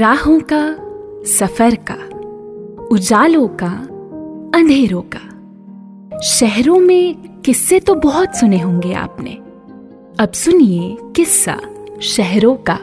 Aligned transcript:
राहों 0.00 0.40
का, 0.52 0.76
सफ़र 1.24 1.78
का, 1.90 2.18
उजालों 2.86 3.48
का, 3.48 3.72
अंधेरों 4.58 5.02
का। 5.14 6.20
शहरों 6.20 6.78
में 6.78 7.14
किस्से 7.40 7.80
तो 7.80 7.94
बहुत 7.94 8.36
सुने 8.36 8.58
होंगे 8.58 8.92
आपने। 8.92 9.32
अब 10.22 10.32
सुनिए 10.34 10.96
किस्सा 11.16 11.60
शहरों 12.02 12.56
का, 12.56 12.78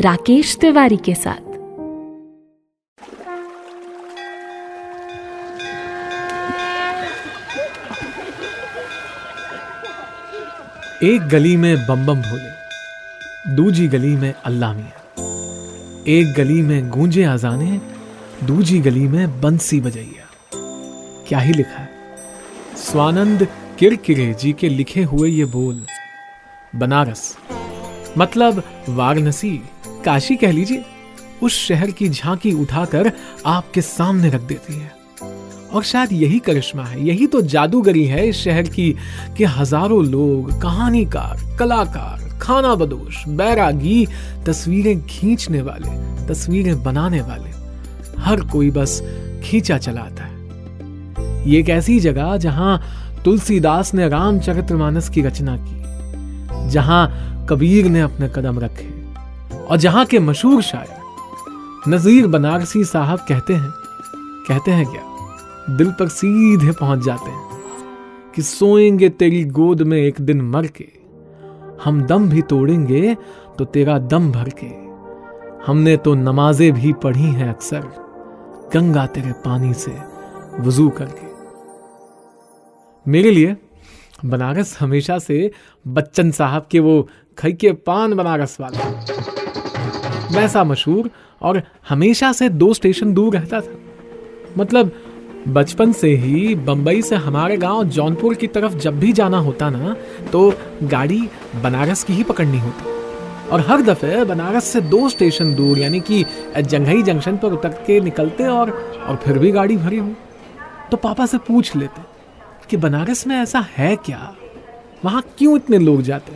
राकेश 0.00 0.58
तिवारी 0.60 0.96
के 0.96 1.14
साथ। 1.14 1.43
एक 11.02 11.22
गली 11.22 11.56
में 11.56 11.86
बम 11.86 12.06
बम 12.06 12.22
भोले, 12.22 12.50
दूजी 13.54 13.88
गली 13.88 14.16
में 14.16 14.34
अल्लाह 14.44 14.72
मियाँ। 14.74 15.24
एक 16.08 16.34
गली 16.36 16.62
में 16.62 16.90
गूंजे 16.90 17.24
आजाने, 17.24 17.80
दूजी 18.44 18.78
गली 18.80 19.08
में 19.08 19.40
बंसी 19.40 19.80
बजैया। 19.80 20.26
क्या 21.28 21.38
ही 21.38 21.52
लिखा 21.52 21.80
है? 21.80 21.88
स्वानंद 22.76 23.48
किरकिरे 23.78 24.34
जी 24.34 24.52
के 24.52 24.68
लिखे 24.68 25.02
हुए 25.02 25.30
ये 25.30 25.44
बोल। 25.44 25.86
बनारस 26.76 27.36
मतलब 28.18 28.62
वाराणसी। 28.88 29.62
काशी 30.04 30.36
कह 30.36 30.52
लीजिए, 30.52 30.84
उस 31.42 31.66
शहर 31.68 31.90
की 31.90 32.08
झांकी 32.08 32.52
उठाकर 32.52 33.12
आपके 33.46 33.80
सामने 33.82 34.30
रख 34.30 34.40
देती 34.40 34.74
है। 34.74 35.03
और 35.74 35.82
शायद 35.82 36.12
यही 36.12 36.38
करिश्मा 36.38 36.82
है, 36.82 37.04
यही 37.06 37.26
तो 37.26 37.40
जादूगरी 37.42 38.04
है 38.04 38.28
इस 38.28 38.36
शहर 38.36 38.68
की 38.68 38.90
कि 39.36 39.44
हज़ारों 39.44 40.04
लोग, 40.04 40.60
कहानीकार, 40.62 41.40
कलाकार 41.58 42.22
खाना 42.42 42.74
बदोश 42.74 43.22
बैरागी 43.28 44.06
तस्वीरें 44.46 45.06
खींचने 45.06 45.62
वाले, 45.62 45.90
तस्वीरें 46.28 46.82
बनाने 46.82 47.20
वाले, 47.20 47.50
हर 48.20 48.40
कोई 48.40 48.70
बस 48.70 49.00
खींचा 49.44 49.78
चलाता 49.78 50.24
है। 50.24 50.32
ये 51.50 51.60
एक 51.60 51.68
ऐसी 51.68 51.98
जगह 52.00 52.36
जहाँ 52.36 52.80
तुलसीदास 53.24 53.94
ने 53.94 54.08
रामचरितमानस 54.08 55.08
की 55.08 55.22
रचना 55.22 55.56
की, 55.60 56.70
जहाँ 56.70 57.46
कबीर 57.50 57.86
ने 57.86 58.00
अपने 58.00 58.28
कदम 58.28 58.58
रखे, 58.58 58.88
और 59.64 59.76
जहाँ 59.76 60.04
के 60.04 60.18
मशहूर 60.18 60.62
शायर 60.62 61.90
नजीर 61.90 62.26
बनारसी 62.26 62.84
साहब 62.84 63.18
कहते 63.18 63.54
हैं 63.54 63.72
कहते 64.48 64.70
हैं 64.70 64.86
क्या? 64.86 65.13
दिल 65.70 65.90
पर 65.90 66.08
सीधे 66.08 66.72
पहुँच 66.72 67.04
जाते 67.04 67.30
हैं 67.30 68.32
कि 68.34 68.42
सोएँगे 68.42 69.08
तेरी 69.08 69.44
गोद 69.44 69.82
में 69.82 69.96
एक 69.98 70.20
दिन 70.20 70.40
मर 70.40 70.66
के। 70.66 70.86
हम 71.84 72.02
दम 72.02 72.28
भी 72.28 72.42
तोड़ेंगे 72.42 73.16
तो 73.58 73.64
तेरा 73.64 73.98
दम 73.98 74.30
भर 74.32 74.48
के। 74.48 74.66
हमने 75.66 75.96
तो 75.96 76.14
नमाजें 76.14 76.72
भी 76.72 76.92
पढ़ी 76.92 77.22
हैं 77.22 77.48
अक्सर, 77.48 77.80
गंगा 78.74 79.06
तेरे 79.06 79.32
पानी 79.32 79.74
से 79.74 79.96
वज़ू 80.60 80.88
करके। 80.90 81.32
मेरे 83.06 83.30
लिए 83.30 83.56
बनारस 84.24 84.76
हमेशा 84.80 85.18
से 85.18 85.50
बच्चन 85.88 86.30
साहब 86.30 86.66
के 86.70 86.80
वो 86.80 87.08
खई 87.38 87.52
के 87.52 87.72
पान 87.72 88.14
बनारस 88.14 88.56
वाला। 88.60 88.90
वैसा 90.32 90.64
मशहूर 90.64 91.10
और 91.42 91.62
हमेशा 91.88 92.32
से 92.32 92.48
दो 92.48 92.74
स्टेशन 92.74 93.14
दूर 93.14 93.36
रहता 93.36 93.60
था। 93.60 93.78
मतलब 94.58 94.92
बचपन 95.48 95.92
से 95.92 96.08
ही 96.16 96.54
बंबई 96.54 97.00
से 97.02 97.16
हमारे 97.16 97.56
गाँव 97.56 97.82
जौनपुर 97.84 98.34
की 98.34 98.46
तरफ़ 98.46 98.74
जब 98.74 98.98
भी 99.00 99.12
जाना 99.12 99.38
होता 99.38 99.68
ना 99.70 99.94
तो 100.32 100.52
गाड़ी 100.82 101.20
बनारस 101.62 102.04
की 102.04 102.12
ही 102.12 102.22
पकड़नी 102.22 102.58
होती। 102.58 102.92
और 103.48 103.60
हर 103.60 103.82
दफे 103.82 104.24
बनारस 104.24 104.64
से 104.64 104.80
दो 104.80 105.08
स्टेशन 105.08 105.54
दूर, 105.54 105.78
यानी 105.78 106.00
कि 106.00 106.24
जंघई 106.58 107.02
जंक्शन 107.02 107.36
पर 107.36 107.52
उतर 107.52 107.72
के 107.86 108.00
निकलते 108.00 108.46
और 108.46 108.70
और 109.08 109.16
फिर 109.16 109.38
भी 109.38 109.50
गाड़ी 109.52 109.76
भरी 109.76 109.98
हुई 109.98 110.14
तो 110.90 110.96
पापा 110.96 111.26
से 111.26 111.38
पूछ 111.38 111.74
लेते 111.76 112.02
कि 112.70 112.76
बनारस 112.76 113.26
में 113.26 113.36
ऐसा 113.36 113.64
है 113.76 113.94
क्या? 113.96 114.34
वहाँ 115.04 115.22
क्यों 115.38 115.56
इतने 115.56 115.78
लोग 115.78 116.02
जाते? 116.02 116.32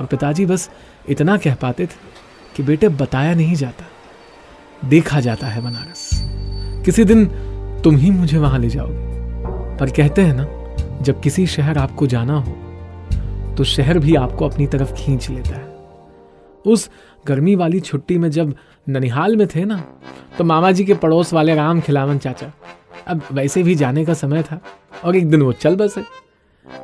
और 0.00 0.06
पिताजी 0.06 0.46
बस 0.46 0.68
इतना 1.08 1.36
कह 1.36 1.54
पाते 1.54 1.86
थे 1.86 2.12
कि 2.56 2.62
बेटे 2.62 2.88
बताया 2.90 3.34
नहीं 3.34 3.54
जाता, 3.54 3.84
देखा 4.88 5.20
जाता 5.20 5.46
है 5.46 5.62
बनारस। 5.62 6.10
किसी 6.84 7.04
दिन 7.04 7.24
तुम 7.84 7.96
ही 7.96 8.10
मुझे 8.10 8.38
वहाँ 8.38 8.58
ले 8.58 8.68
जाओगे। 8.68 9.76
पर 9.78 9.90
कहते 9.90 10.22
हैं 10.22 10.34
ना 10.34 10.46
जब 11.02 11.20
किसी 11.20 11.46
शहर 11.46 11.78
आपको 11.78 12.06
जाना 12.06 12.38
हो 12.38 13.54
तो 13.54 13.64
शहर 13.64 13.98
भी 13.98 14.14
आपको 14.14 14.48
अपनी 14.48 14.66
तरफ़ 14.66 14.92
खींच 14.94 15.28
लेता 15.30 15.56
है। 15.56 15.72
उस 16.64 16.88
गर्मी 17.26 17.54
वाली 17.54 17.80
छुट्टी 17.80 18.18
में 18.18 18.30
जब 18.30 18.54
ननिहाल 18.88 19.36
में 19.36 19.46
थे 19.46 19.64
ना 19.64 19.76
तो 20.38 20.44
मामा 20.44 20.72
जी 20.72 20.84
के 20.84 20.94
पड़ोस 20.94 21.32
वाले 21.32 21.54
राम 21.54 21.80
खिलावन 21.80 22.18
चाचा 22.18 22.52
अब 23.08 23.22
वैसे 23.32 23.62
भी 23.62 23.74
जाने 23.74 24.04
का 24.04 24.14
समय 24.14 24.42
था 24.42 24.60
और 25.04 25.16
एक 25.16 25.30
दिन 25.30 25.42
वो 25.42 25.52
चल 25.52 25.76
बसे। 25.76 26.02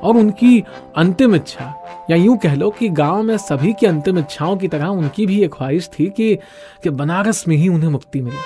और 0.02 0.16
उनकी 0.16 0.62
अंतिम 0.96 1.34
इच्छा 1.34 1.74
या 2.10 2.16
यूँ 2.16 2.36
कह 2.38 2.54
लो 2.54 2.70
कि 2.70 2.88
गाँव 2.88 3.22
में 3.22 3.36
सभी 3.38 3.72
की 3.72 3.86
अंतिम 3.86 4.18
इच्छाओं 4.18 4.56
की 4.56 4.68
तरह 4.68 4.86
उनकी 4.86 5.26
भी 5.26 5.42
एक 5.42 5.54
ख्वाहिश 5.54 5.88
थी 5.98 6.08
कि, 6.10 6.34
कि 6.82 6.90
बनारस 6.90 7.44
में 7.48 7.56
ही 7.56 7.68
उन्हें 7.68 7.90
मुक्ति 7.90 8.20
मिले। 8.20 8.36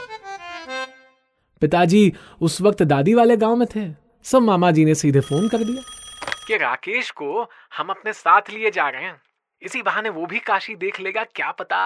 पिताजी 1.65 2.13
उस 2.41 2.61
वक्त 2.61 2.83
दादी 2.83 3.15
वाले 3.15 3.37
गाँव 3.37 3.57
में 3.57 3.67
थे। 3.77 3.89
सब 4.25 4.43
मामा 4.43 4.71
जी 4.71 4.85
ने 4.85 4.95
सीधे 4.95 5.21
फ़ोन 5.21 5.49
कर 5.49 5.59
दिया। 5.59 5.83
कि 6.47 6.57
राकेश 6.57 7.11
को 7.11 7.43
हम 7.79 7.89
अपने 7.89 8.13
साथ 8.13 8.51
लिए 8.53 8.71
जा 8.71 8.89
रहे 8.89 9.03
हैं। 9.03 9.21
इसी 9.63 9.83
बहाने 9.83 10.09
वो 10.09 10.27
भी 10.27 10.39
काशी 10.39 10.75
देख 10.75 11.01
लेगा 11.01 11.25
क्या 11.25 11.51
पता 11.51 11.81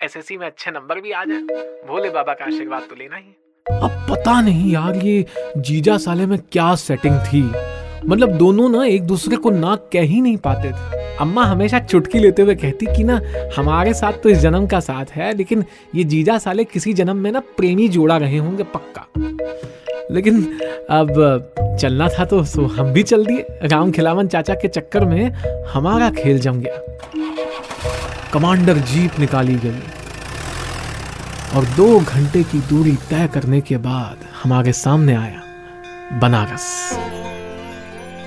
एसएससी 0.00 0.36
में 0.36 0.46
अच्छे 0.46 0.70
नंबर 0.70 1.00
भी 1.00 1.12
आ 1.12 1.24
जाए। 1.24 1.40
भोले 1.88 2.10
बाबा 2.10 2.34
का 2.34 2.44
आशीर्वाद 2.44 2.82
तो 2.82 2.96
लेना 2.96 3.16
ही 3.16 3.36
अब 3.66 4.06
पता 4.10 4.40
नहीं 4.40 4.72
यार 4.72 4.96
ये 4.96 5.26
जीजा 5.56 5.98
साले 5.98 6.26
में 6.26 6.38
क्या 6.52 6.74
सेटिंग 6.74 7.18
थी। 7.22 7.42
मतलब 8.08 8.32
दोनों 8.32 8.68
ना 8.68 8.84
एक 8.84 9.02
दूसरे 9.02 9.36
को 9.36 9.50
ना 9.50 9.76
कह 9.92 10.02
ही 10.02 10.20
नहीं 10.20 10.36
पाते 10.36 10.70
थे। 10.70 10.99
अम्मा 11.20 11.44
हमेशा 11.44 11.78
चुटकी 11.78 12.18
लेते 12.18 12.42
हुए 12.42 12.54
कहती 12.54 12.86
कि 12.86 13.04
ना, 13.04 13.20
हमारे 13.56 13.94
साथ 13.94 14.12
तो 14.12 14.28
इस 14.28 14.38
जन्म 14.38 14.66
का 14.66 14.80
साथ 14.80 15.04
है, 15.12 15.36
लेकिन 15.36 15.64
ये 15.94 16.04
जीजा 16.04 16.38
साले 16.38 16.64
किसी 16.64 16.92
जन्म 16.92 17.16
में 17.16 17.32
ना 17.32 17.40
प्रेमी 17.40 17.88
जोड़ा 17.88 18.16
रहे 18.16 18.38
होंगे 18.38 18.62
पक्का। 18.62 19.06
लेकिन 20.10 20.42
अब 20.90 21.78
चलना 21.80 22.08
था 22.08 22.24
तो 22.24 22.44
सो 22.44 22.62
हम 22.66 22.92
भी 22.92 23.02
चल 23.02 23.26
दिए। 23.26 23.46
राम 23.62 23.90
खिलावन 23.92 24.28
चाचा 24.28 24.54
के 24.54 24.68
चक्कर 24.68 25.04
में 25.04 25.30
हमारा 25.72 26.10
खेल 26.10 26.38
जम 26.38 26.60
गया। 26.60 26.80
कमांडर 28.32 28.74
जीप 28.74 29.18
निकाली 29.18 29.54
गई। 29.54 29.82
और 31.56 31.64
दो 31.64 32.00
घंटे 32.00 32.42
की 32.42 32.58
दूरी 32.60 32.96
तय 33.10 33.28
करने 33.34 33.60
के 33.60 33.76
बाद 33.76 34.16
हमारे 34.42 34.72
सामने 34.72 35.14
आया 35.14 35.42
बनारस। 36.20 36.68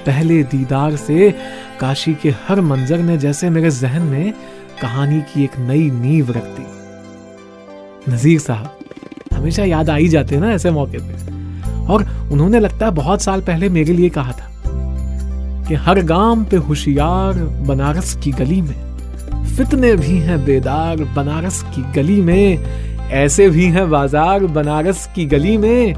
पहले 0.06 0.42
दीदार 0.44 0.96
से 0.96 1.32
काशी 1.80 2.14
के 2.14 2.30
हर 2.48 2.62
मंजर 2.62 3.00
ने 3.00 3.18
जैसे 3.18 3.50
मेरे 3.50 3.72
जहन 3.72 4.02
में 4.02 4.34
कहानी 4.82 5.22
की 5.24 5.44
एक 5.44 5.58
नई 5.60 5.90
नींव 5.92 6.32
रख 6.32 6.46
दी। 6.58 8.12
नजीर 8.12 8.40
साहब, 8.40 8.80
हमेशा 9.34 9.64
याद 9.64 9.90
आ 9.90 9.96
ही 9.96 10.08
जाते 10.08 10.36
हैं 10.36 10.42
ना 10.42 10.52
ऐसे 10.52 10.72
मौके 10.72 10.98
पे। 10.98 11.32
और 11.86 12.04
उन्होंने 12.32 12.60
लगता 12.60 12.86
है 12.86 12.92
बहुत 12.92 13.22
साल 13.22 13.42
पहले 13.42 13.70
मेरे 13.70 13.94
लिए 13.94 14.10
कहा 14.10 14.32
था 14.32 14.52
कि 15.68 15.76
हर 15.76 16.02
गाँव 16.02 16.44
पे 16.44 16.58
होशियार 16.58 17.34
बनारस 17.68 18.14
की 18.24 18.32
गली 18.32 18.62
में, 18.62 18.76
फितने 19.56 19.96
भी 19.96 20.18
हैं 20.20 20.44
बेदार 20.46 21.04
बनारस 21.16 21.62
की 21.76 21.82
गली 21.94 22.22
में, 22.22 23.10
ऐसे 23.12 23.50
भी 23.50 23.66
हैं 23.66 23.90
बाज़ार 23.90 24.46
बनारस 24.50 25.08
की 25.16 25.26
गली 25.26 25.58
में, 25.58 25.96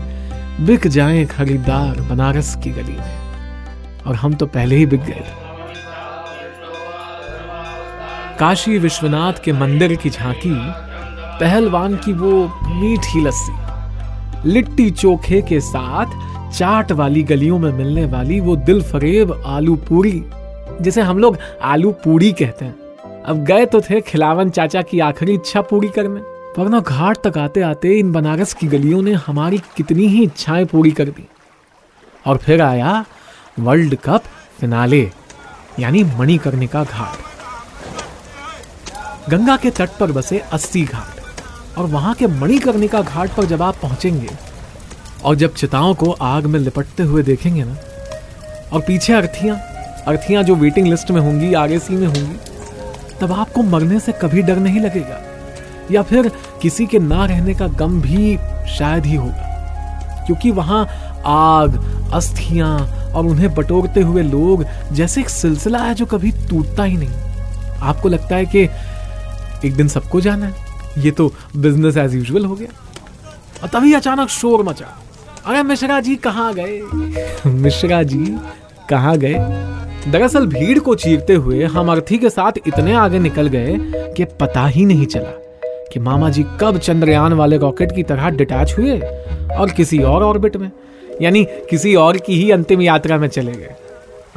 बिक 0.66 0.88
जाए 0.88 1.26
खरीदार 1.26 2.02
बनारस 2.02 2.56
की 2.64 2.70
गली 2.70 2.94
में। 2.94 3.25
और 4.08 4.16
हम 4.16 4.34
तो 4.34 4.46
पहले 4.48 4.76
ही 4.76 4.86
बिक 4.86 5.02
गए 5.02 5.14
थे। 5.14 5.44
काशी 8.40 8.78
विश्वनाथ 8.78 9.34
के 9.44 9.52
मंदिर 9.54 9.96
की 9.96 10.10
झांकी, 10.10 10.56
पहलवान 11.40 11.96
की 11.96 12.14
वो 12.14 12.32
मीठी 12.70 13.22
लस्सी, 13.22 14.50
लिट्टी 14.50 14.90
चोखे 14.92 15.42
के 15.42 15.60
साथ 15.60 16.24
चाट 16.52 16.92
वाली 16.92 17.24
गलियों 17.24 17.60
में 17.60 17.72
मिलने 17.72 18.06
वाली 18.06 18.40
वो 18.40 18.56
दिल 18.56 18.82
फरेब 18.84 19.32
आलू 19.46 19.76
पूरी, 19.90 20.24
जिसे 20.82 21.02
हम 21.02 21.20
लोग 21.20 21.38
आलू 21.64 21.92
पूरी 22.04 22.32
कहते 22.32 22.66
हैं। 22.66 22.76
अब 23.24 23.44
गए 23.44 23.66
तो 23.66 23.82
थे 23.82 24.02
खिलावन 24.02 24.50
चाचा 24.50 24.82
की 24.82 25.00
आखिरी 25.00 25.34
इच्छा 25.34 25.62
पूरी 25.62 25.88
करने 25.88 26.22
पर 26.58 26.68
ना 26.70 26.80
घाट 26.80 27.18
तक 27.18 27.38
आते 27.38 27.62
आते 27.62 27.98
इन 28.00 28.12
बनारस 28.12 28.54
की 28.54 28.68
गलियों 28.68 29.02
ने 29.02 29.14
हमारी 29.28 29.58
कितनी 29.78 30.08
ही 30.08 30.24
इच्छाएँ 30.24 30.66
पूरी 30.66 30.92
कर 30.92 31.06
दी। 31.06 31.28
और 32.26 32.38
फिर 32.38 32.62
आया 32.62 33.04
वर्ल्ड 33.58 33.96
कप 33.96 34.24
फिनाले, 34.60 35.02
यानी 35.80 36.04
मणिकर्णिका 36.04 36.84
घाट। 36.84 37.18
गंगा 39.30 39.56
के 39.58 39.70
तट 39.70 39.90
पर 40.00 40.12
बसे 40.12 40.40
अस्सी 40.54 40.84
घाट, 40.84 41.78
और 41.78 41.86
वहाँ 41.86 42.14
के 42.14 42.28
मणिकर्णिका 42.28 43.02
घाट 43.02 43.36
पर 43.36 43.46
जब 43.46 43.62
आप 43.62 43.76
पहुँचेंगे, 43.82 44.30
और 45.24 45.36
जब 45.36 45.54
चिताओं 45.54 45.94
को 45.96 46.12
आग 46.12 46.46
में 46.46 46.60
लिपटते 46.60 47.04
हुए 47.04 47.24
देखेंगे 47.24 47.64
ना, 47.64 47.76
और 48.74 48.82
पीछे 48.82 49.14
अर्थियाँ 49.14 49.58
अर्थियाँ 50.08 50.44
जो 50.44 50.56
वेटिंग 50.56 50.88
लिस्ट 50.88 51.12
में 51.12 51.22
होंगी, 51.22 51.54
आगे 51.54 51.80
सी 51.80 51.94
में 51.94 52.08
होंगी, 52.08 52.38
तब 53.22 53.32
आपको 53.32 53.64
मरने 53.64 54.00
से 54.00 54.12
कभी 54.12 54.42
डर 54.42 54.58
नहीं 54.58 54.80
लगेगा, 54.80 55.22
या 55.92 56.02
फिर 56.04 56.30
किसी 56.62 56.86
के 56.86 57.00
ना 57.00 57.26
रहने 57.26 57.54
का 57.54 57.68
गम 57.80 58.02
भी 58.02 58.38
शायद 58.78 59.06
ही 59.06 59.16
होगा, 59.16 60.24
क्योंकि 60.26 60.52
वहाँ 60.52 60.86
आग, 61.26 61.84
अस्थियाँ 62.14 63.05
और 63.16 63.26
उन्हें 63.26 63.56
बटोरते 63.56 64.02
हुए 64.02 64.24
लोग 64.24 64.66
जैसे 64.92 65.22
एक 65.22 65.30
सिलसिला 65.30 65.80
है 65.80 65.94
जो 65.94 66.06
कभी 66.06 66.32
टूटता 66.32 66.84
ही 66.84 66.98
नहीं। 66.98 67.10
आपको 67.82 68.10
लगता 68.10 68.36
है 68.36 68.46
कि 68.46 68.70
एक 69.68 69.76
दिन 69.76 69.88
सबको 69.88 70.22
जाना 70.22 70.46
है? 70.46 70.54
ये 70.98 71.12
तो 71.12 71.34
बिज़नेस 71.56 71.98
एज 71.98 72.16
यूजुअल 72.16 72.46
हो 72.46 72.56
गया। 72.56 72.68
और 73.64 73.70
तभी 73.70 73.94
अचानक 73.94 74.30
शोर 74.30 74.64
मचा। 74.64 74.86
अरे 75.46 75.64
मिश्रा 75.64 76.00
जी 76.00 76.16
कहाँ 76.16 76.54
गए? 76.54 76.82
मिश्रा 77.46 78.04
जी 78.04 78.38
कहाँ 78.90 79.18
गए? 79.18 79.36
दरअसल 80.12 80.48
भीड़ 80.48 80.80
को 80.80 80.96
चीरते 80.96 81.34
हुए 81.34 81.64
हम 81.64 81.92
अर्थी 81.92 82.18
के 82.18 82.30
साथ 82.30 82.52
इतने 82.68 82.94
आगे 82.94 83.20
निकल 83.20 83.48
गए 83.48 83.78
कि 84.18 84.26
पता 84.26 84.68
ही 84.68 84.86
नहीं 84.86 85.06
चला 85.06 85.42
कि 85.94 86.00
मामा 86.00 86.30
जी 86.30 86.46
कब 86.62 86.78
चंद्रयान 86.78 87.34
वाले 87.34 87.58
रॉकेट 87.58 87.96
की 87.96 88.04
तरह 88.04 88.30
डिटैच 88.30 88.76
हुए 88.78 89.00
और 89.56 89.70
किसी 89.70 90.00
और 90.00 90.24
ऑर्बिट 90.24 90.58
में। 90.58 90.72
यानी 91.22 91.44
किसी 91.70 91.96
और 91.96 92.18
की 92.18 92.36
ही 92.36 92.50
अंतिम 92.52 92.82
यात्रा 92.82 93.18
में 93.18 93.28
चले 93.28 93.52
गए। 93.52 93.76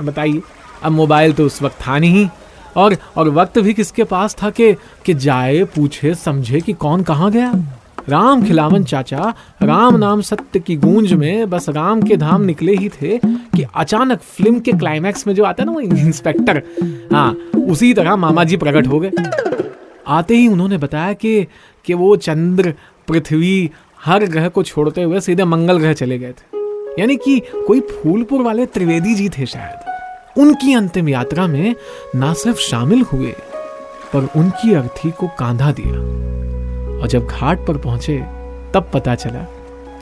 बताइए, 0.00 0.42
अब 0.82 0.92
मोबाइल 0.92 1.32
तो 1.32 1.46
उस 1.46 1.62
वक्त 1.62 1.76
था 1.86 1.98
नहीं, 1.98 2.28
और 2.76 2.96
और 3.16 3.28
वक्त 3.30 3.58
भी 3.58 3.74
किसके 3.74 4.04
पास 4.04 4.36
था 4.42 4.50
कि 4.50 4.72
कि 5.04 5.14
जाए, 5.14 5.64
पूछे, 5.66 6.14
समझे 6.14 6.60
कि 6.60 6.72
कौन 6.74 7.02
कहाँ 7.02 7.30
गया? 7.30 7.52
राम 8.08 8.44
खिलावन 8.44 8.84
चाचा, 8.84 9.32
राम 9.62 9.96
नाम 9.96 10.20
सत्य 10.20 10.60
की 10.60 10.76
गूंज 10.76 11.12
में 11.12 11.50
बस 11.50 11.68
राम 11.68 12.02
के 12.02 12.16
धाम 12.16 12.42
निकले 12.42 12.74
ही 12.74 12.88
थे 12.88 13.18
कि 13.24 13.64
अचानक 13.76 14.20
फ़िल्म 14.20 14.60
के 14.60 14.72
क्लाइमैक्स 14.72 15.26
में 15.26 15.34
जो 15.34 15.44
आता 15.44 15.62
है 15.62 15.66
ना 15.66 15.72
वो 15.72 15.80
इंस्पेक्टर 15.80 16.62
हाँ 17.12 17.30
उसी 17.62 17.92
तरह 17.94 18.16
मामा 18.16 18.44
जी 18.44 18.56
प्रकट 18.56 18.86
हो 18.86 19.00
गए। 19.00 19.10
आते 20.08 20.36
ही 20.36 20.48
उन्होंने 20.48 20.78
बताया 20.78 21.12
कि 21.12 21.46
कि 21.86 21.94
वो 21.94 22.14
चंद्र, 22.18 22.74
पृथ्वी, 23.08 23.70
हर 24.04 24.24
ग्रह 24.26 24.48
को 24.48 24.62
छोड़ते 24.62 25.02
हुए 25.02 25.20
सीधे 25.20 25.44
मंगल 25.44 25.78
ग्रह 25.78 25.92
चले 25.92 26.18
गए 26.18 26.32
थे। 26.32 26.57
यानी 26.98 27.16
कि 27.16 27.38
कोई 27.66 27.80
फूलपुर 27.80 28.42
वाले 28.42 28.66
त्रिवेदी 28.66 29.14
जी 29.14 29.28
थे 29.28 29.46
शायद। 29.46 30.40
उनकी 30.40 30.74
अंतिम 30.74 31.08
यात्रा 31.08 31.46
में 31.46 31.74
ना 32.14 32.32
सिर्फ़ 32.34 32.58
शामिल 32.58 33.02
हुए, 33.02 33.34
पर 34.12 34.28
उनकी 34.36 34.74
अर्थी 34.74 35.10
को 35.10 35.28
कांधा 35.28 35.72
दिया। 35.72 35.92
और 37.00 37.08
जब 37.08 37.26
घाट 37.26 37.66
पर 37.66 37.76
पहुँचे, 37.76 38.18
तब 38.74 38.90
पता 38.94 39.14
चला 39.14 39.42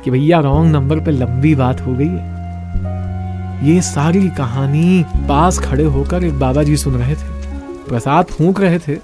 कि 0.04 0.10
भैया 0.10 0.40
रॉन्ग 0.40 0.72
नंबर 0.72 1.00
पे 1.00 1.10
लंबी 1.10 1.54
बात 1.54 1.81
हो 1.81 1.94
गई 1.94 2.06
है। 2.06 2.34
ये 3.66 3.81
सारी 3.82 4.28
कहानी 4.28 5.04
पास 5.28 5.58
खड़े 5.58 5.84
होकर 5.84 6.25
एक 6.25 6.38
बाबा 6.38 6.62
जी 6.62 6.76
सुन 6.76 6.94
रहे 6.94 7.14
थे, 7.14 7.28
प्रसाद 7.88 8.25
फूंक 8.25 8.60
रहे 8.60 8.78
थे 8.78 8.96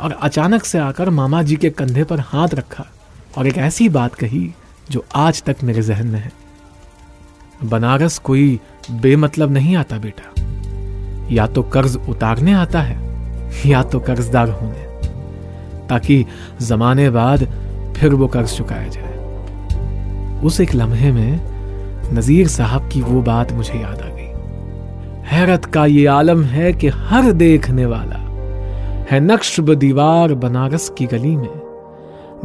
और 0.00 0.12
अचानक 0.12 0.64
से 0.64 0.78
आकर 0.78 1.10
मामा 1.10 1.42
जी 1.42 1.56
के 1.56 1.70
कंधे 1.70 2.04
पर 2.04 2.20
हाथ 2.20 2.54
रखा 2.54 2.86
और 3.38 3.46
एक 3.46 3.58
ऐसी 3.58 3.88
बात 3.88 4.14
कही 4.14 4.50
जो 4.90 5.04
आज 5.14 5.42
तक 5.42 5.56
मेरे 5.64 5.82
जहन 5.82 6.06
में 6.06 6.20
है। 6.20 6.45
बनारस 7.64 8.18
कोई 8.18 8.60
बेमतलब 8.90 9.52
नहीं 9.52 9.76
आता 9.76 9.98
बेटा। 9.98 10.32
या 11.34 11.46
तो 11.46 11.62
कर्ज 11.62 11.96
उतारने 12.08 12.52
आता 12.52 12.80
है, 12.80 12.98
या 13.66 13.82
तो 13.82 14.00
कर्जदार 14.00 14.50
होने, 14.50 14.84
ताकि 15.88 16.24
जमाने 16.62 17.10
बाद 17.10 17.46
फिर 17.96 18.14
वो 18.14 18.26
कर्ज 18.26 18.56
चुकाया 18.56 18.88
जाए। 18.88 20.40
उस 20.44 20.60
एक 20.60 20.74
लम्हे 20.74 21.12
में 21.12 21.40
नजीर 22.14 22.48
साहब 22.48 22.88
की 22.88 23.00
वो 23.02 23.22
बात 23.22 23.52
मुझे 23.52 23.78
याद 23.78 24.00
आ 24.00 24.08
गई। 24.08 24.24
हैरत 25.26 25.64
का 25.64 25.86
ये 25.86 26.06
आलम 26.06 26.42
है 26.44 26.72
कि 26.72 26.88
हर 26.88 27.32
देखने 27.32 27.86
वाला 27.86 28.24
है 29.10 29.20
नक्श 29.20 29.60
दीवार 29.60 30.34
बनारस 30.34 30.88
की 30.98 31.06
गली 31.06 31.36
में। 31.36 31.60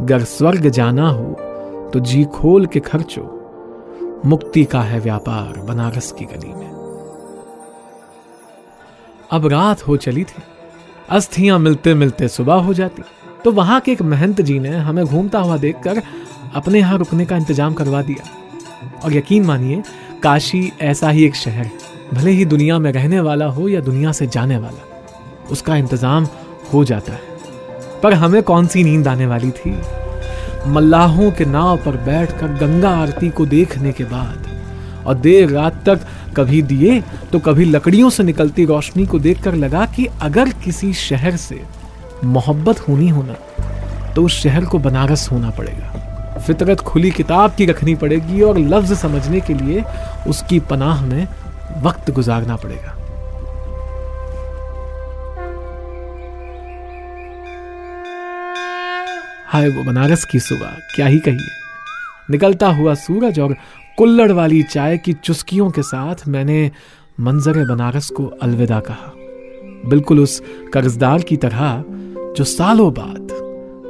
गर 0.00 0.24
स्वर्ग 0.24 0.68
जाना 0.68 1.08
हो 1.08 1.90
तो 1.92 2.00
जी 2.00 2.24
खोल 2.24 2.66
के 2.66 2.80
खर्चो। 2.80 3.38
मुक्ति 4.26 4.64
का 4.64 4.80
है 4.80 4.98
व्यापार 5.00 5.58
बनारस 5.58 6.10
की 6.12 6.24
गली 6.24 6.52
में। 6.54 6.70
अब 9.30 9.46
रात 9.46 9.86
हो 9.88 9.96
चली 9.96 10.24
थी। 10.24 10.42
अस्थियाँ 11.10 11.58
मिलते 11.58 11.94
मिलते 11.94 12.28
सुबह 12.28 12.54
हो 12.54 12.74
जाती। 12.74 13.02
तो 13.44 13.52
वहाँ 13.52 13.80
के 13.80 13.92
एक 13.92 14.02
महंत 14.02 14.40
जी 14.40 14.58
ने 14.58 14.68
हमें 14.68 15.04
घूमता 15.04 15.38
हुआ 15.38 15.56
देखकर 15.56 16.02
अपने 16.54 16.78
यहाँ 16.78 16.98
रुकने 16.98 17.26
का 17.26 17.36
इंतज़ाम 17.36 17.74
करवा 17.74 18.02
दिया। 18.02 18.28
और 19.04 19.14
यकीन 19.14 19.44
मानिए, 19.44 19.82
काशी 20.22 20.72
ऐसा 20.80 21.08
ही 21.08 21.24
एक 21.24 21.34
शहर, 21.34 21.70
भले 22.14 22.30
ही 22.30 22.44
दुनिया 22.44 22.78
में 22.78 22.92
रहने 22.92 23.20
वाला 23.20 23.46
हो 23.46 23.68
या 23.68 23.80
दुनिया 23.80 24.12
से 24.12 24.26
जाने 24.26 24.58
वाला, 24.58 24.84
उसका 25.50 25.76
इंतज़ाम 25.76 26.28
हो 26.74 26.84
जाता 26.84 27.12
है। 27.12 28.00
पर 28.02 28.14
हमें 28.14 28.42
कौन 28.42 28.66
सी 28.66 28.84
नींद 28.84 29.08
आने 29.08 29.26
वाली 29.26 29.50
थी? 29.50 29.70
मल्लाहों 30.66 31.30
के 31.30 31.44
नाव 31.44 31.76
पर 31.76 31.96
बैठकर 31.96 32.48
गंगा 32.58 32.90
आरती 32.96 33.28
को 33.28 33.46
देखने 33.46 33.92
के 33.92 34.04
बाद, 34.04 34.46
और 35.06 35.14
देर 35.14 35.48
रात 35.50 35.82
तक 35.88 36.00
कभी 36.36 36.60
दिए 36.62 37.00
तो 37.32 37.38
कभी 37.38 37.64
लकड़ियों 37.64 38.10
से 38.10 38.22
निकलती 38.22 38.64
रोशनी 38.64 39.06
को 39.06 39.18
देखकर 39.18 39.54
लगा 39.54 39.84
कि 39.86 40.06
अगर 40.22 40.48
किसी 40.64 40.92
शहर 40.94 41.36
से 41.36 41.60
मोहब्बत 42.24 42.80
होनी 42.88 43.08
होना 43.08 43.36
तो 44.14 44.24
उस 44.24 44.40
शहर 44.42 44.64
को 44.64 44.78
बनारस 44.78 45.28
होना 45.32 45.50
पड़ेगा। 45.50 46.38
फितरत 46.46 46.80
खुली 46.80 47.10
किताब 47.10 47.54
की 47.54 47.66
रखनी 47.66 47.94
पड़ेगी 47.94 48.40
और 48.40 48.58
लफ्ज 48.58 48.92
समझने 48.92 49.40
के 49.40 49.54
लिए 49.54 49.84
उसकी 50.28 50.60
पनाह 50.60 51.04
में 51.06 51.26
वक्त 51.82 52.10
गुजारना 52.10 52.56
पड़ेगा। 52.56 52.96
हाय 59.52 59.68
वो 59.68 59.82
बनारस 59.84 60.24
की 60.24 60.40
सुबह, 60.40 60.70
क्या 60.96 61.06
ही 61.06 61.18
कहिए। 61.18 61.48
निकलता 62.30 62.68
हुआ 62.68 62.94
सूरज 62.94 63.40
और 63.40 63.56
कुल्लड़ 63.98 64.32
वाली 64.32 64.62
चाय 64.62 64.98
की 64.98 65.12
चुस्कियों 65.12 65.70
के 65.70 65.82
साथ 65.82 66.14
मैंने 66.28 66.70
मंजर 67.20 67.68
बनारस 67.68 68.08
को 68.10 68.26
अलविदा 68.26 68.80
कहा। 68.80 69.12
बिल्कुल 69.88 70.20
उस 70.20 70.42
कर्जदार 70.72 71.22
की 71.22 71.36
तरह, 71.36 71.84
जो 72.36 72.44
सालों 72.44 72.92
बाद 72.94 73.32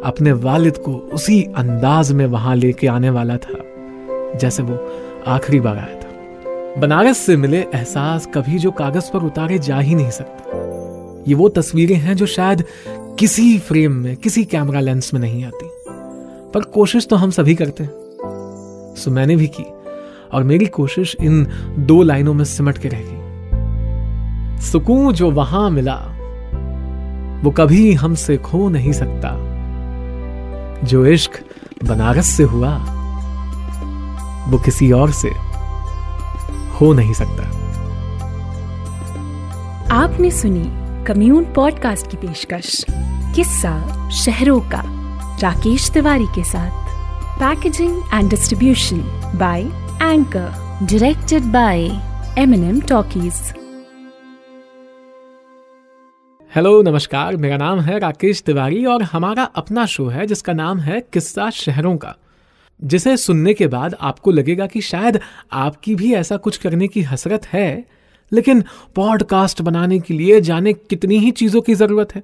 अपने 0.05 0.33
वालिद 0.33 0.77
को 0.77 0.95
उसी 0.95 1.43
अंदाज 1.43 2.13
में 2.13 2.27
वहाँ 2.27 2.57
लेके 2.57 2.87
आने 2.87 3.11
वाला 3.11 3.37
था, 3.37 3.59
जैसे 4.39 4.63
वो 4.63 4.97
आखिरी 5.27 5.61
बार 5.61 5.77
आया 5.77 6.01
था। 6.01 6.81
बनारस 6.81 7.19
से 7.19 7.37
मिले 7.37 7.61
एहसास 7.61 8.29
कभी 8.35 8.59
जो 8.59 8.71
कागज़ 8.71 9.13
पर 9.13 9.19
उतारे 9.19 9.59
जा 9.59 9.79
ही 9.79 9.95
नहीं 9.95 10.11
सकते। 10.11 10.62
ये 11.29 11.35
वो 11.35 11.49
तस्वीरें 11.49 11.97
हैं 11.97 12.17
जो 12.17 12.27
शायद 12.27 12.65
किसी 12.89 13.59
फ्रेम 13.59 13.93
में, 13.93 14.17
किसी 14.17 14.45
कैमरा 14.45 14.81
लेंस 14.81 15.15
में 15.15 15.21
नहीं 15.21 15.45
आती। 15.45 15.69
पर 16.55 16.63
कोशिश 16.63 17.07
तो 17.07 17.17
हम 17.17 17.31
सभी 17.31 17.55
करते 17.55 17.85
हैं। 17.85 17.91
सो 18.97 19.11
मैंने 19.11 19.37
भी 19.37 19.47
की, 19.47 19.65
और 20.33 20.43
मेरी 20.43 20.67
कोशिश 20.67 21.17
इन 21.21 21.47
दो 21.79 22.03
लाइनों 22.03 22.35
में 22.35 22.45
सिमट 22.45 22.79
के 22.79 22.89
रह 22.89 23.01
गई। 23.03 23.23
सुकून 24.61 25.15
जो 25.15 25.31
वहाँ 25.31 25.71
मिला, 25.71 26.19
वो 27.45 27.51
कभी 27.51 27.93
हमसे 27.93 28.37
खो 28.37 28.69
नहीं 28.69 28.93
सकता। 28.93 29.53
जो 30.85 31.07
इश्क 31.07 31.31
बनारस 31.85 32.27
से 32.27 32.43
हुआ, 32.43 32.77
वो 34.49 34.59
किसी 34.59 34.93
और 34.93 35.11
से 35.11 35.29
हो 36.81 36.93
नहीं 36.93 37.13
सकता। 37.13 37.43
आपने 39.91 40.31
सुनी 40.31 40.82
कम्यून 41.07 41.45
पॉडकास्ट 41.45 42.11
की 42.11 42.17
पेशकश, 42.17 42.85
किस्सा 43.37 44.11
शहरों 44.11 44.61
का, 44.61 44.83
राकेश 45.43 45.91
तिवारी 45.91 46.25
के 46.25 46.45
साथ। 46.45 46.71
Packaging 47.39 48.03
and 48.15 48.31
distribution 48.31 48.99
by 49.35 49.63
Anchor 50.13 50.49
directed 50.83 51.43
by 51.43 51.81
MNM 52.39 52.81
Talkies 52.81 53.35
hello 56.55 56.83
नमस्कार, 56.83 57.37
मेरा 57.37 57.57
नाम 57.57 57.81
है 57.81 57.99
राकेश 57.99 58.43
तिवारी 58.43 58.85
और 58.85 59.03
हमारा 59.03 59.43
अपना 59.43 59.87
शो 59.87 60.07
है, 60.07 60.27
जिसका 60.27 60.53
नाम 60.53 60.79
है 60.79 61.01
किस्सा 61.01 61.51
शहरों 61.51 61.97
का। 61.97 62.17
जिसे 62.85 63.17
सुनने 63.17 63.55
के 63.55 63.67
बाद 63.67 63.97
आपको 64.01 64.31
लगेगा 64.31 64.67
कि 64.67 64.81
शायद 64.81 65.21
आपकी 65.53 65.95
भी 65.95 66.15
ऐसा 66.15 66.37
कुछ 66.37 66.57
करने 66.57 66.89
की 66.89 67.03
हसरत 67.03 67.47
है 67.47 68.02
लेकिन 68.33 68.63
पॉडकास्ट 68.97 69.63
बनाने 69.63 69.99
के 70.01 70.15
लिए 70.15 70.41
जाने 70.41 70.73
कितनी 70.73 71.19
ही 71.19 71.31
चीज़ों 71.31 71.61
की 71.61 71.75
ज़रूरत 71.75 72.15
है। 72.15 72.23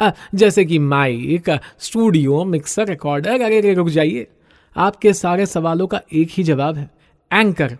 आ, 0.00 0.10
जैसे 0.34 0.64
कि 0.64 0.78
माइक 0.78 1.50
स्टूडियो 1.78 2.44
मिक्सर 2.44 2.86
रिकॉर्डर 2.86 3.42
अरे 3.42 3.74
रुक 3.74 3.88
जाइए। 3.88 4.26
आपके 4.76 5.12
सारे 5.12 5.46
सवालों 5.46 5.86
का 5.86 6.00
एक 6.12 6.28
ही 6.30 6.42
जवाब 6.42 6.76
है 6.76 6.90
एंकर 7.30 7.76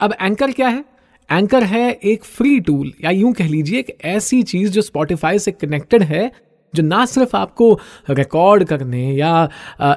अब 0.00 0.14
एंकर 0.20 0.52
क्या 0.52 0.68
है? 0.68 0.84
एंकर 1.30 1.64
है 1.64 1.90
एक 1.92 2.24
फ्री 2.24 2.58
टूल 2.60 2.92
या 3.04 3.10
यूँ 3.10 3.32
कह 3.32 3.48
लीजिए 3.48 3.78
एक 3.78 3.96
ऐसी 4.04 4.42
चीज़ 4.42 4.72
जो 4.72 4.82
स्पॉटिफाई 4.82 5.38
से 5.38 5.52
कनेक्टेड 5.52 6.02
है 6.02 6.30
जो 6.74 6.82
ना 6.82 7.04
सिर्फ़ 7.06 7.36
आपको 7.36 7.72
रिकॉर्ड 8.10 8.64
करने 8.64 9.12
या 9.12 9.48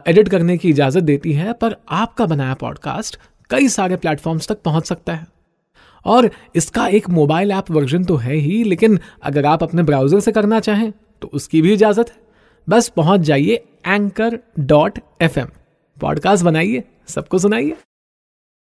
एडिट 0.07 0.29
करने 0.29 0.57
की 0.57 0.69
इजाज़त 0.69 1.03
देती 1.03 1.33
है 1.33 1.53
पर 1.53 1.75
आपका 1.89 2.25
बनाया 2.25 2.53
पॉडकास्ट 2.53 3.19
कई 3.49 3.67
सारे 3.67 3.95
प्लेटफॉर्म्स 3.95 4.47
तक 4.47 4.61
पहुँच 4.61 4.85
सकता 4.85 5.13
है। 5.13 5.38
और 6.05 6.29
इसका 6.55 6.87
एक 6.87 7.09
मोबाइल 7.09 7.51
ऐप 7.51 7.71
वर्जन 7.71 8.03
तो 8.03 8.15
है 8.15 8.35
ही, 8.35 8.63
लेकिन 8.63 8.99
अगर 9.23 9.45
आप 9.45 9.63
अपने 9.63 9.83
ब्राउज़र 9.83 10.19
से 10.19 10.31
करना 10.31 10.59
चाहें 10.59 10.91
तो 11.21 11.29
उसकी 11.33 11.61
भी 11.61 11.73
इजाज़त 11.73 12.09
है। 12.09 12.21
बस 12.67 12.89
पहुँच 12.89 13.21
जाइए 13.21 13.63
एंकर 13.87 14.39
डॉट 14.59 14.99
एफ़ 15.21 15.39
पॉडकास्ट 15.97 16.45
बनाइए, 16.45 16.83
सबको 17.07 17.39
सुनाइए। 17.39 17.75